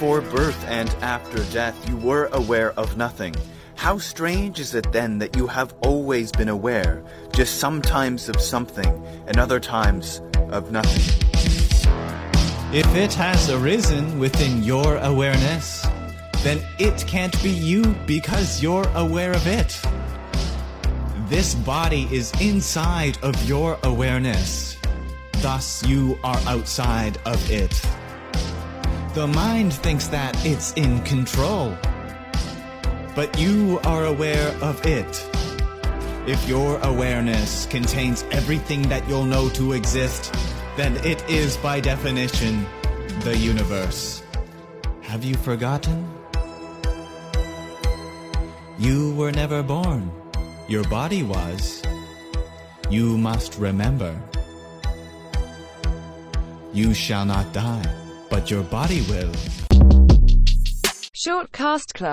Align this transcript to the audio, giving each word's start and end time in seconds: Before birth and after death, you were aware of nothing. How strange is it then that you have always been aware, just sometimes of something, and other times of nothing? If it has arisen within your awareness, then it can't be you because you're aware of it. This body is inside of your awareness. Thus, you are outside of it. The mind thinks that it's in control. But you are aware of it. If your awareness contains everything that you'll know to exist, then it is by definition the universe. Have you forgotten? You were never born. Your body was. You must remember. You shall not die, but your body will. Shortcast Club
Before 0.00 0.22
birth 0.22 0.64
and 0.66 0.88
after 1.02 1.44
death, 1.52 1.76
you 1.86 1.94
were 1.98 2.30
aware 2.32 2.72
of 2.80 2.96
nothing. 2.96 3.34
How 3.74 3.98
strange 3.98 4.58
is 4.58 4.74
it 4.74 4.90
then 4.92 5.18
that 5.18 5.36
you 5.36 5.46
have 5.46 5.74
always 5.82 6.32
been 6.32 6.48
aware, 6.48 7.04
just 7.34 7.58
sometimes 7.58 8.30
of 8.30 8.40
something, 8.40 9.06
and 9.26 9.38
other 9.38 9.60
times 9.60 10.22
of 10.48 10.72
nothing? 10.72 11.02
If 12.72 12.86
it 12.96 13.12
has 13.12 13.50
arisen 13.50 14.18
within 14.18 14.62
your 14.62 14.96
awareness, 14.96 15.86
then 16.38 16.62
it 16.78 17.04
can't 17.06 17.36
be 17.42 17.50
you 17.50 17.94
because 18.06 18.62
you're 18.62 18.88
aware 18.94 19.32
of 19.32 19.46
it. 19.46 19.78
This 21.28 21.54
body 21.54 22.08
is 22.10 22.32
inside 22.40 23.18
of 23.22 23.36
your 23.46 23.78
awareness. 23.82 24.78
Thus, 25.42 25.84
you 25.86 26.18
are 26.24 26.40
outside 26.46 27.18
of 27.26 27.50
it. 27.50 27.78
The 29.12 29.26
mind 29.26 29.72
thinks 29.72 30.06
that 30.08 30.36
it's 30.46 30.72
in 30.74 31.00
control. 31.02 31.76
But 33.16 33.36
you 33.40 33.80
are 33.82 34.04
aware 34.04 34.54
of 34.62 34.86
it. 34.86 35.26
If 36.28 36.48
your 36.48 36.78
awareness 36.82 37.66
contains 37.66 38.24
everything 38.30 38.82
that 38.82 39.08
you'll 39.08 39.24
know 39.24 39.48
to 39.50 39.72
exist, 39.72 40.32
then 40.76 40.96
it 41.04 41.28
is 41.28 41.56
by 41.56 41.80
definition 41.80 42.64
the 43.24 43.36
universe. 43.36 44.22
Have 45.02 45.24
you 45.24 45.34
forgotten? 45.34 46.08
You 48.78 49.12
were 49.14 49.32
never 49.32 49.64
born. 49.64 50.12
Your 50.68 50.84
body 50.84 51.24
was. 51.24 51.82
You 52.88 53.18
must 53.18 53.58
remember. 53.58 54.14
You 56.72 56.94
shall 56.94 57.24
not 57.24 57.52
die, 57.52 57.84
but 58.30 58.50
your 58.50 58.62
body 58.62 59.02
will. 59.10 59.32
Shortcast 61.22 61.92
Club 61.92 62.10